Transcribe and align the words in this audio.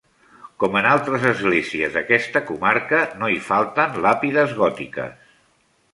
Com 0.61 0.77
en 0.79 0.87
altres 0.91 1.27
esglésies 1.31 1.93
d'aquesta 1.99 2.43
comarca 2.49 3.03
no 3.21 3.31
hi 3.35 3.39
falten 3.51 4.03
làpides 4.07 4.57
gòtiques. 4.63 5.33